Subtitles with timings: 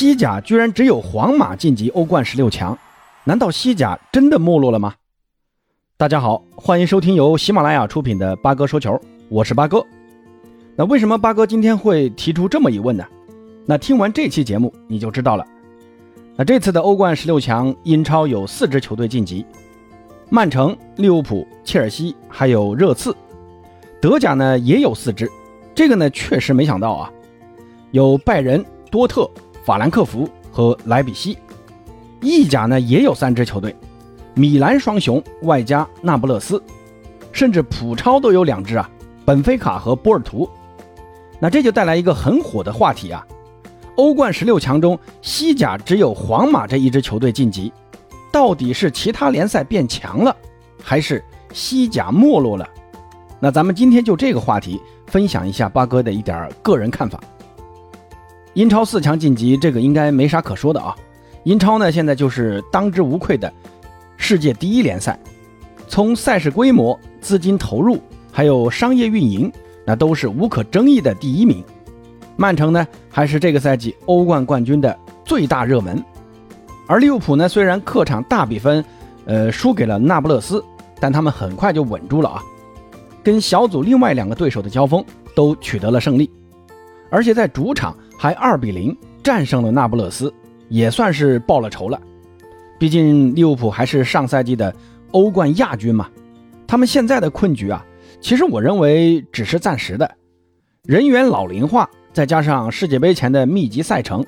[0.00, 2.78] 西甲居然只有皇马晋级欧冠十六强，
[3.22, 4.94] 难道西甲真的没落了吗？
[5.98, 8.98] 大家好，欢迎收听由喜马拉雅出品的八哥说球，
[9.28, 9.84] 我是八哥。
[10.74, 13.04] 那为什么八哥今天会提出这么一问呢？
[13.66, 15.46] 那听完这期节目你就知道了。
[16.34, 19.44] 那这次的欧冠十六强，英超有四支球队晋级：
[20.30, 23.14] 曼城、利物浦、切尔西，还有热刺。
[24.00, 25.30] 德甲呢也有四支，
[25.74, 27.12] 这个呢确实没想到啊，
[27.90, 29.30] 有拜仁、多特。
[29.70, 31.38] 法兰克福和莱比锡，
[32.20, 33.72] 意甲呢也有三支球队，
[34.34, 36.60] 米兰双雄外加那不勒斯，
[37.30, 38.90] 甚至普超都有两支啊，
[39.24, 40.50] 本菲卡和波尔图。
[41.38, 43.24] 那这就带来一个很火的话题啊，
[43.94, 47.72] 欧冠十六强中西甲只有皇马这一支球队晋级，
[48.32, 50.36] 到底是其他联赛变强了，
[50.82, 52.68] 还是西甲没落了？
[53.38, 57.20] 那咱们今天就这个话题分享一下八哥的一点个人看法。
[58.60, 60.94] 英超四强晋级，这个应该没啥可说的啊。
[61.44, 63.50] 英超呢，现在就是当之无愧的
[64.18, 65.18] 世界第一联赛，
[65.88, 67.98] 从赛事规模、资金投入，
[68.30, 69.50] 还有商业运营，
[69.86, 71.64] 那都是无可争议的第一名。
[72.36, 75.98] 曼城呢，还是这个赛季欧冠冠军的最大热门。
[76.86, 78.84] 而利物浦呢，虽然客场大比分，
[79.24, 80.62] 呃，输给了那不勒斯，
[81.00, 82.42] 但他们很快就稳住了啊，
[83.24, 85.02] 跟小组另外两个对手的交锋
[85.34, 86.30] 都取得了胜利，
[87.08, 87.96] 而且在主场。
[88.22, 90.30] 还二比零战胜了那不勒斯，
[90.68, 91.98] 也算是报了仇了。
[92.78, 94.74] 毕竟利物浦还是上赛季的
[95.12, 96.06] 欧冠亚军嘛。
[96.66, 97.82] 他们现在的困局啊，
[98.20, 100.16] 其实我认为只是暂时的。
[100.84, 104.22] 人员老龄化，再加上世界杯前的密集赛程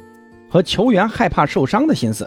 [0.48, 2.26] 和球员害怕受伤的心思，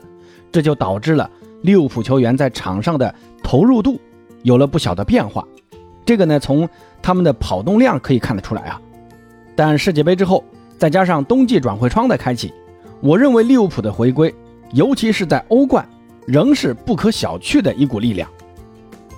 [0.52, 1.28] 这就导致了
[1.64, 4.00] 利物浦球员在场上的投入度
[4.44, 5.44] 有了不小的变化。
[6.06, 6.70] 这个呢，从
[7.02, 8.80] 他们的跑动量可以看得出来啊。
[9.56, 10.46] 但世界杯之后。
[10.78, 12.54] 再加上冬季转会窗的开启，
[13.00, 14.34] 我认为利物浦的回归，
[14.74, 15.88] 尤其是在欧冠，
[16.26, 18.30] 仍是不可小觑的一股力量。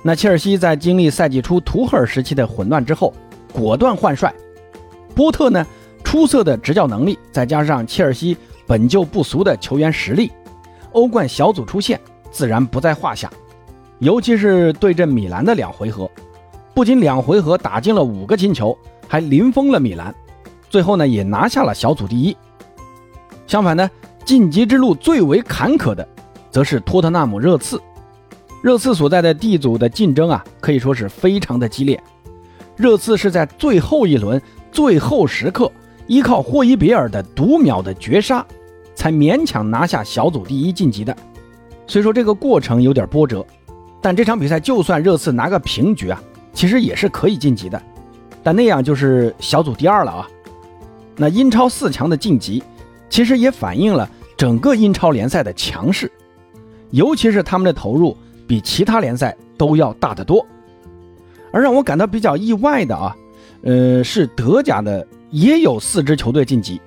[0.03, 3.13] 那切尔西在经历赛季初图赫尔时期的混乱之后，
[3.51, 4.33] 果断换帅。
[5.15, 5.65] 波特呢，
[6.03, 10.31] 出色的执教能力，再加上切尔西本就不俗的球员实力，
[10.91, 13.29] 欧冠小组出线自然不在话下。
[13.99, 16.09] 尤其是对阵米兰的两回合，
[16.75, 20.13] 不仅两回合打进了五个进球，还零封了米兰。
[20.69, 22.35] 最后呢，也拿下了小组第一。
[23.45, 23.89] 相反呢，
[24.25, 26.07] 晋级之路最为坎坷的，
[26.51, 27.81] 则是托特纳姆热刺。
[28.61, 32.01] 热刺所在的 D 组的竞争啊，可以说是非常的激烈。
[32.75, 34.41] 热刺是在最后一轮
[34.71, 35.71] 最后时刻，
[36.07, 38.45] 依靠霍伊比尔的读秒的绝杀，
[38.95, 41.15] 才勉强拿下小组第一晋级的。
[41.85, 43.45] 虽说这个过程有点波折，
[44.01, 47.81] 但这场比赛就算热刺拿个平局啊，其实也是可以晋级的。
[48.43, 50.27] 但那样就是小组第二了啊。
[51.17, 52.63] 那英超四强的晋级，
[53.09, 54.07] 其实也反映了
[54.37, 56.11] 整个英超联赛的强势，
[56.91, 60.45] 尤其是他们的投入比其他联赛都要大得多。
[61.51, 63.15] 而让我感到比较意外的啊，
[63.63, 66.79] 呃，是德甲的也有四支球队晋级。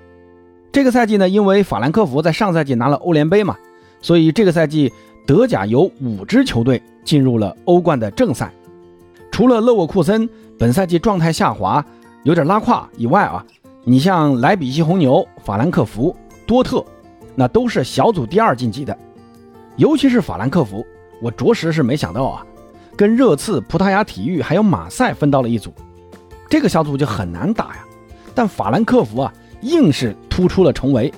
[0.71, 3.57] 这个赛季呢，因为法兰克福在上赛季拿了欧联杯嘛，
[4.01, 4.93] 所以这个赛季
[5.27, 8.53] 德甲有五支球队进入了欧冠的正赛。
[9.33, 11.85] 除了勒沃库森本赛季状态下滑，
[12.23, 13.45] 有点拉胯以外啊。
[13.91, 16.15] 你像莱比锡红牛、法兰克福、
[16.47, 16.81] 多特，
[17.35, 18.97] 那都是小组第二晋级的。
[19.75, 20.87] 尤其是法兰克福，
[21.21, 22.47] 我着实是没想到啊，
[22.95, 25.73] 跟热刺、葡萄牙体育还有马赛分到了一组，
[26.49, 27.85] 这个小组就很难打呀。
[28.33, 31.13] 但法兰克福啊，硬是突出了重围。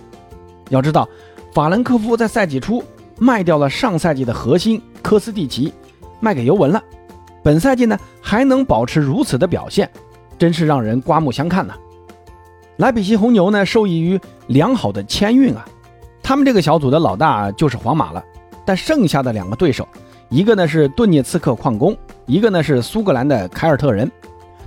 [0.71, 1.07] 要知道，
[1.53, 2.83] 法兰克福在赛季初
[3.19, 5.71] 卖掉了上赛季的核心科斯蒂奇，
[6.21, 6.83] 卖给尤文了。
[7.43, 9.91] 本赛季呢，还能保持如此的表现，
[10.39, 11.75] 真是让人刮目相看呐。
[12.77, 15.65] 莱比锡红牛呢，受益于良好的签运啊，
[16.23, 18.25] 他们这个小组的老大就是皇马了。
[18.65, 19.87] 但剩下的两个对手，
[20.29, 21.97] 一个呢是顿涅茨克矿工，
[22.27, 24.11] 一个呢是苏格兰的凯尔特人，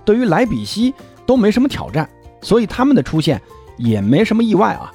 [0.04, 0.94] 对于莱比锡
[1.26, 2.08] 都没什么挑战，
[2.42, 3.42] 所以他们的出现
[3.78, 4.92] 也没什么意外啊。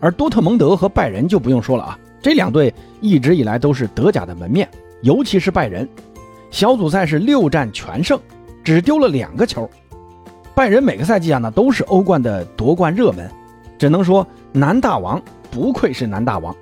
[0.00, 4.68] 而多特蒙德和拜仁就不用说了啊，这两队一直以来都是德甲的门面，
[5.02, 5.88] 尤其是拜仁，
[6.50, 8.18] 小组赛是六战全胜，
[8.62, 9.68] 只丢了两个球。
[10.54, 13.30] 拜仁每个赛季啊，那都是欧冠的夺冠热门，
[13.78, 15.20] 只能说南大王
[15.50, 16.54] 不愧是南大王。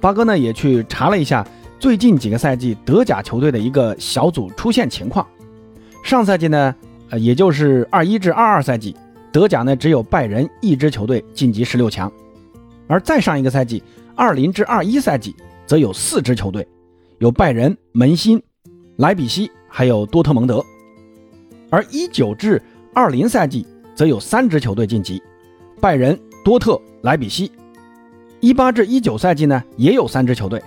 [0.00, 1.46] 八哥呢也去查了一下
[1.78, 5.26] 最近几个赛季德甲球队的一个小组出线情况。
[6.02, 6.74] 上赛季呢，
[7.10, 8.96] 呃，也就是二一至二二赛季，
[9.32, 12.12] 德甲呢只有拜仁一支球队晋级十六强，
[12.88, 13.82] 而再上一个赛季
[14.16, 15.34] 二零至二一赛季，
[15.66, 16.66] 则有四支球队，
[17.18, 18.42] 有拜仁、门兴、
[18.96, 20.62] 莱比锡，还有多特蒙德，
[21.70, 22.60] 而一九至
[22.96, 25.20] 二零赛季则有三支球队晋级，
[25.80, 27.50] 拜仁、多特、莱比锡；
[28.38, 30.62] 一八至一九赛季呢，也有三支球队：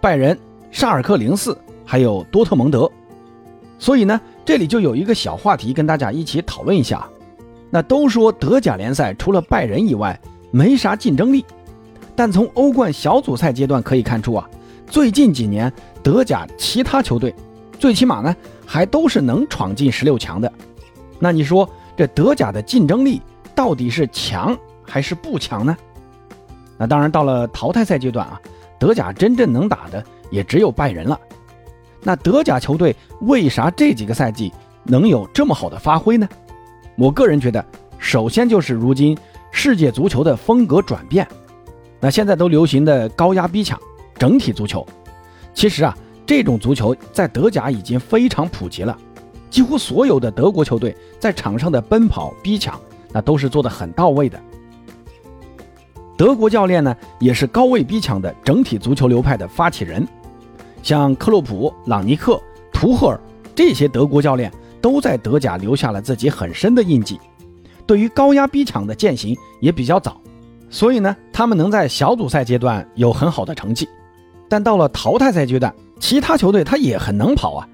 [0.00, 0.36] 拜仁、
[0.70, 2.90] 沙尔克零四，还有多特蒙德。
[3.78, 7.06] 所以呢，这里就有一个小话题跟大家一起讨论一下。
[7.68, 10.18] 那都说德甲联赛除了拜仁以外
[10.50, 11.44] 没啥竞争力，
[12.16, 14.48] 但从欧冠小组赛阶段可以看出啊，
[14.86, 15.70] 最近几年
[16.02, 17.34] 德甲其他球队，
[17.78, 20.50] 最起码呢还都是能闯进十六强的。
[21.18, 23.20] 那你说这德甲的竞争力
[23.54, 25.76] 到底是强还是不强呢？
[26.76, 28.40] 那当然到了淘汰赛阶段啊，
[28.78, 31.18] 德甲真正能打的也只有拜仁了。
[32.02, 34.52] 那德甲球队为啥这几个赛季
[34.84, 36.28] 能有这么好的发挥呢？
[36.96, 37.64] 我个人觉得，
[37.98, 39.18] 首先就是如今
[39.50, 41.26] 世界足球的风格转变。
[42.00, 43.78] 那现在都流行的高压逼抢、
[44.14, 44.86] 整体足球，
[45.52, 48.96] 其实啊，这种足球在德甲已经非常普及了。
[49.50, 52.78] 几乎所有的德国球队在场上的奔跑、逼抢，
[53.12, 54.38] 那都是做得很到位的。
[56.16, 60.06] 德国教练呢，也是高位逼抢的整体足球流派的发起人。
[60.82, 62.40] 像克洛普、朗尼克、
[62.72, 63.20] 图赫尔
[63.54, 67.20] 这些德国教练都在德甲留下了自己很深的印记，
[67.86, 70.20] 对于高压逼抢的践行也比较早，
[70.70, 73.88] 所以呢，他们能在小组赛阶段有很好的成绩。
[74.48, 77.68] 但到了淘汰赛阶段，其他球队他也很能跑啊。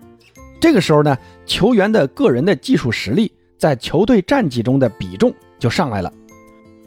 [0.65, 1.15] 这个时候呢，
[1.45, 6.11] 球员的个人的技术实力在球队战绩中的比重就上来了。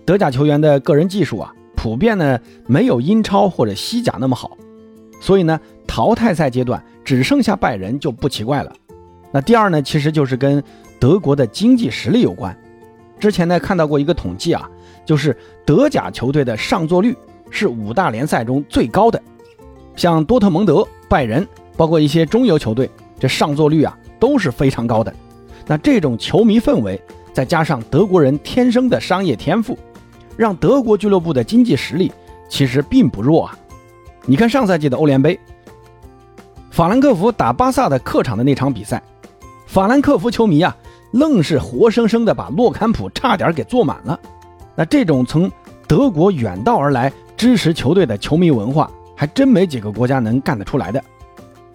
[0.03, 4.57] 德甲球员的个人技术啊，普遍呢没有英超或者西甲那么好，
[5.21, 5.59] 所以呢。
[5.85, 8.74] 淘汰赛阶段只剩下拜仁就不奇怪了。
[9.31, 10.62] 那第二呢，其实就是跟
[11.00, 12.57] 德国的经济实力有关。
[13.19, 14.68] 之前呢看到过一个统计啊，
[15.06, 17.15] 就是德甲球队的上座率
[17.51, 19.21] 是五大联赛中最高的。
[19.95, 21.47] 像多特蒙德、拜仁，
[21.77, 25.13] 包括一些中游球队，这上座率啊都是非常高的。
[25.65, 26.99] 那这种球迷氛围，
[27.33, 29.77] 再加上德国人天生的商业天赋，
[30.35, 32.11] 让德国俱乐部的经济实力
[32.49, 33.57] 其实并不弱啊。
[34.25, 35.39] 你看上赛季的欧联杯。
[36.69, 39.01] 法兰克福打巴萨的客场的那场比赛，
[39.65, 40.77] 法兰克福球迷啊，
[41.11, 44.19] 愣是活生生的把洛坎普差点给坐满了。
[44.75, 45.51] 那这种从
[45.87, 51.03] 德国远道而来支持球队的球迷文化，还真没几个国家能干得出来的。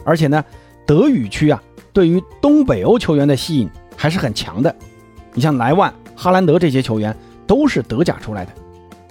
[0.04, 0.44] 而且呢，
[0.92, 1.58] 德语区啊，
[1.90, 3.66] 对于东北欧球员的吸引
[3.96, 4.76] 还是很强的。
[5.32, 7.16] 你像莱万、哈兰德这些球员
[7.46, 8.52] 都是德甲出来的。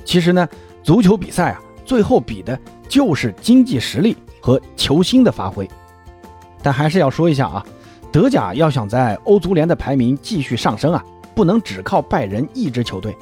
[0.06, 0.48] 其实呢，
[0.84, 2.56] 足球比赛啊，最后比的
[2.88, 5.68] 就是经济实力和球星的发挥。
[6.62, 7.66] 但还是要说一下啊，
[8.12, 13.18] 德甲要想在欧足联的排名继续上升啊，不能只靠拜仁一支球队，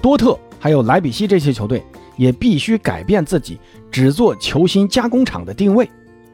[0.00, 1.84] 多特还有莱比锡这些球队
[2.16, 3.60] 也必须改变自己
[3.90, 5.86] 只做球星加工厂的定位，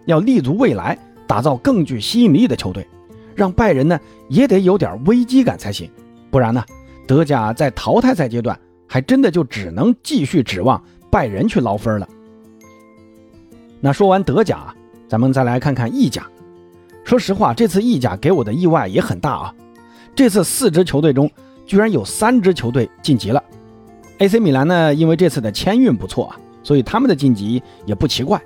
[0.06, 0.96] 要立足未来，
[1.28, 2.84] 打造更具吸引力的球队，
[3.36, 5.88] 让拜仁呢也得有点危机感才行，
[6.30, 6.64] 不然呢，
[7.06, 8.58] 德甲在淘汰赛阶段
[8.88, 12.08] 还真的就只能继续指望拜仁去捞分了。
[13.80, 14.74] 那说完德甲。
[15.08, 16.26] 咱们再来看看意甲。
[17.02, 19.54] 说实话，这次意甲给我的意外也很大啊！
[20.14, 21.30] 这次四支球队中，
[21.64, 23.42] 居然有三支球队晋级了。
[24.18, 28.38] AC 米兰呢，因为这次的签运不错啊，所以他们的晋级也不奇怪。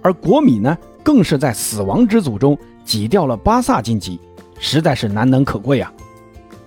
[0.00, 4.20] 而国米呢，更是在死亡之组中挤掉了巴萨晋级，
[4.58, 5.92] 实在是难能可贵啊！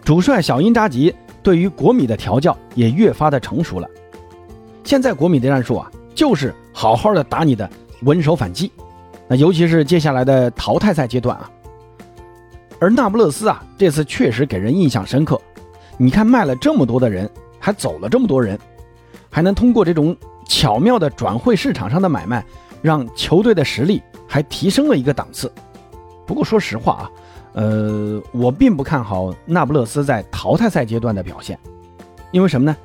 [0.04, 3.88] 主帅小因扎吉对于国米的调教也越发的成熟了。
[4.84, 7.70] 现在国米的战术啊，就是好好的打你的
[8.02, 8.72] 稳守反击。
[9.28, 11.50] 那尤其是接下来的淘汰赛阶段啊，
[12.80, 15.40] 而那不勒斯啊，这次确实给人印象深刻。
[15.98, 17.30] 你看卖了这么多的人，
[17.60, 18.60] 还走了这么多人，
[19.30, 20.16] 还能通过这种
[20.46, 22.44] 巧妙的转会市场上的买卖，
[22.84, 25.52] 让球队的实力还提升了一个档次。
[26.28, 27.12] 不过说实话啊，
[27.54, 31.58] 呃，我并不看好那不勒斯在淘汰赛阶段的表现，
[32.32, 32.78] 因为什么呢？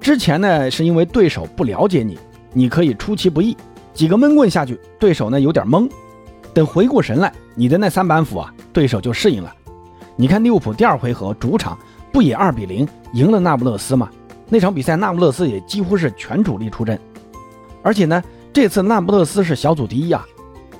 [0.00, 2.18] 之前呢，是因为对手不了解你，
[2.52, 3.56] 你可以出其不意。
[3.92, 5.88] 几个闷棍下去，对手呢有点懵，
[6.54, 9.54] 等回过神来，你的那三板斧啊，对手就适应了。
[10.16, 11.78] 你看利物浦第二回合主场
[12.10, 14.10] 不也二比零赢了那不勒斯吗？
[14.48, 16.98] 那场比赛那不勒斯也几乎是全主力出阵，
[17.82, 20.26] 而且呢，这次那不勒斯是小组第一啊。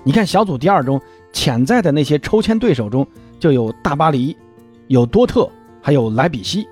[0.04, 1.00] 你看小组第二中
[1.32, 3.06] 潜在的那些抽签对手中，
[3.38, 4.36] 就有大巴黎、
[4.88, 5.48] 有多特，
[5.80, 6.66] 还有莱比锡。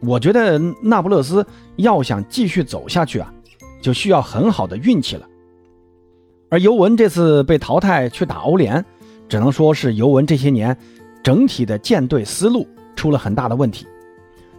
[0.00, 1.46] 我觉得那不勒斯
[1.76, 3.32] 要想继续走下去啊，
[3.80, 5.26] 就需要很好的运气了。
[6.48, 8.84] 而尤文这次被淘汰去打欧联，
[9.28, 10.76] 只能说是尤文这些年
[11.22, 13.86] 整体的建队思路出了很大的问题。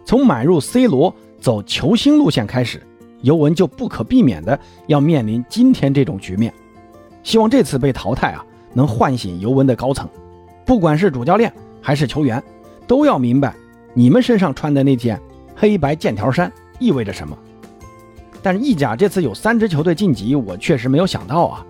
[0.04, 2.82] 从买入 C 罗走球星路线开始，
[3.24, 6.52] 尤文就不可避免的要面临今天这种局面。
[7.22, 10.06] 希望这次被淘汰啊，能唤醒尤文的高层，
[10.66, 11.50] 不管是主教练
[11.80, 12.42] 还是球员，
[12.86, 13.54] 都要明白
[13.94, 15.18] 你们身上穿的那件
[15.56, 17.36] 黑白剑条衫意味着什么。
[18.42, 21.64] 但是意甲这次有三支球队晋级，我确实没有想到啊，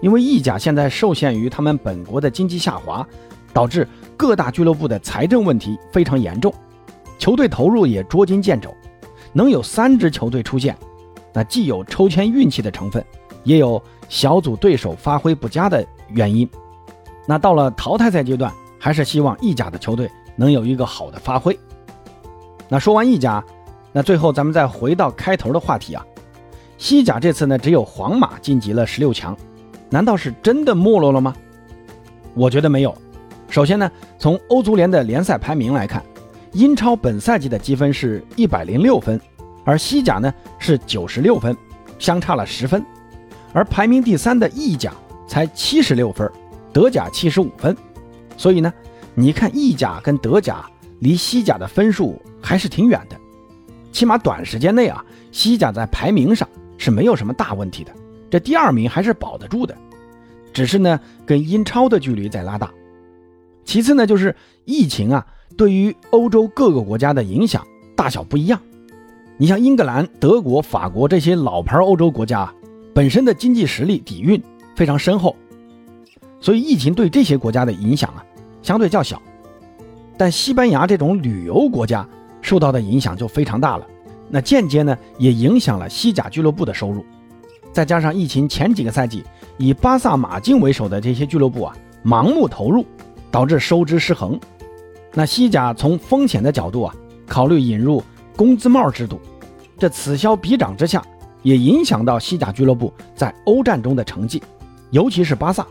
[0.00, 3.06] 因为意甲现在受限于他们本国的经济下滑，
[3.52, 3.86] 导致
[4.16, 6.52] 各大俱乐部的财政问题非常严重，
[7.16, 8.74] 球队投入也捉襟见肘，
[9.32, 10.76] 能有三支球队出现，
[11.36, 13.04] 那既有抽签运气的成分，
[13.44, 16.48] 也有小组对手发挥不佳的原因。
[17.26, 21.54] 那到了淘汰赛阶段，还是希望意甲的球队能有一个好的发挥。
[22.70, 23.44] 那说完意甲，
[23.92, 26.02] 那最后咱们再回到开头的话题啊。
[26.78, 29.36] 西甲这次呢，只有皇马晋级了十六强，
[29.90, 31.36] 难道是真的没落了吗？
[32.32, 32.96] 我觉得没有。
[33.50, 36.02] 首先呢，从欧足联的联赛排名来看，
[36.52, 39.20] 英超本赛季的积分是一百零六分，
[39.66, 41.54] 而西甲呢是九十六分，
[41.98, 42.82] 相差了十分。
[43.52, 44.94] 而排名第三的意甲
[45.28, 46.30] 才七十六分，
[46.72, 47.76] 德甲七十五分。
[48.38, 48.72] 所以呢，
[49.14, 50.64] 你看意甲跟德甲
[51.00, 53.16] 离西甲的分数还是挺远的，
[53.92, 56.48] 起码短时间内啊，西甲在排名上。
[56.78, 57.92] 是没有什么大问题的，
[58.30, 59.74] 这第二名还是保得住的，
[60.52, 62.70] 只是呢跟英超的距离在拉大。
[63.64, 68.60] 其次呢就是疫情啊，对于欧洲各个国家的影响大小不一样。
[69.38, 72.50] 你像英格兰、德国、法国这些老牌欧洲国家，
[72.94, 74.42] 本身的经济实力底蕴
[74.74, 75.36] 非常深厚，
[76.40, 78.24] 所以疫情对这些国家的影响啊
[78.62, 79.20] 相对较小。
[80.16, 82.08] 但西班牙这种旅游国家
[82.40, 83.86] 受到的影响就非常大了。
[84.30, 87.04] 那间接呢，也影响了西甲俱乐部的收入，
[87.72, 89.22] 再加上疫情前几个赛季
[89.58, 92.86] 以巴萨、马竞为首的这些俱乐部啊，盲目投入，
[93.30, 94.40] 导致收支失衡。
[95.12, 96.94] 那西甲从风险的角度啊，
[97.26, 98.02] 考虑引入
[98.36, 99.18] 工资帽制度，
[99.78, 101.02] 这此消彼长之下，
[101.42, 104.42] 也影响到西甲俱乐部在欧战中的成绩，
[104.90, 105.66] 尤其是巴萨。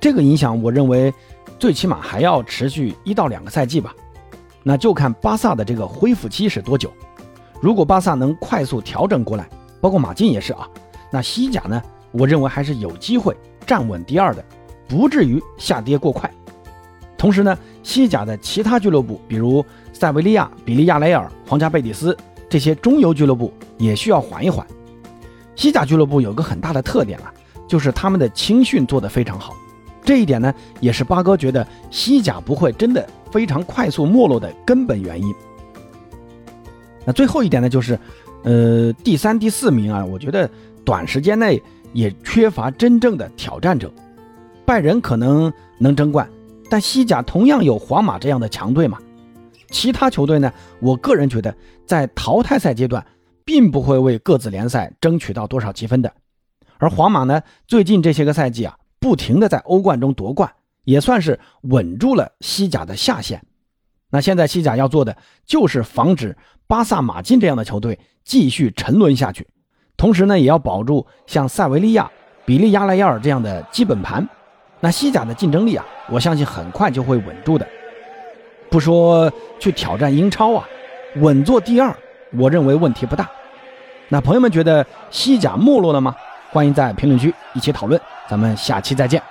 [0.00, 1.12] 这个影响，我认为
[1.58, 3.94] 最起码还要持续一到两个赛季吧。
[4.62, 6.90] 那就看巴萨的这个恢复期是多久。
[7.60, 9.46] 如果巴萨能快速调整过来，
[9.80, 10.66] 包括马竞也是啊，
[11.10, 13.36] 那西甲呢，我认为还是有机会
[13.66, 14.42] 站稳第二的，
[14.88, 16.30] 不至于下跌过快。
[17.24, 19.64] 同时呢，西甲的其他俱乐部，比如
[19.94, 22.14] 塞维利亚、比利亚雷尔、皇家贝蒂斯
[22.50, 24.66] 这些中游俱乐部，也需要缓一缓。
[25.56, 27.32] 西甲俱乐部有个很大的特点啊，
[27.66, 29.54] 就是他们的青训做得非常好，
[30.04, 35.34] 这一点呢，也是八哥觉得西甲不会真的非常快速没落的根本原因。
[37.06, 37.98] 那最后一点呢，就是，
[38.42, 40.46] 呃，第三、第四名啊，我觉得
[40.84, 41.62] 短时间内
[41.94, 43.90] 也缺乏真正的挑战者。
[44.66, 46.28] 拜仁可能能争冠，
[46.74, 48.98] 但西甲同样有皇马这样的强队嘛。
[49.70, 53.06] 其他球队呢，我个人觉得在淘汰赛阶段
[53.44, 56.12] 并不会为各自联赛争取到多少积分的。
[56.78, 60.52] 而皇马呢，最近这些个赛季啊，不停的在欧冠中夺冠，
[60.82, 63.40] 也算是稳住了西甲的下限。
[64.10, 65.16] 那现在西甲要做的
[65.46, 66.36] 就是防止。
[66.66, 69.46] 巴萨、马竞这样的球队继续沉沦下去，
[69.96, 72.10] 同时呢，也要保住像塞维利亚、
[72.44, 74.28] 比利亚雷亚尔这样的基本盘。
[74.84, 77.66] 那西甲的竞争力啊，我相信很快就会稳住的。
[78.68, 80.68] 不说去挑战英超啊，
[81.16, 81.96] 稳坐第二，
[82.36, 83.26] 我认为问题不大。
[84.10, 86.14] 那朋友们觉得西甲没落了吗？
[86.50, 87.98] 欢迎在评论区一起讨论。
[88.28, 89.22] 咱们下期再见。